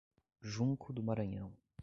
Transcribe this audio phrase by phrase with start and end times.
[0.41, 1.53] Junco do Maranhão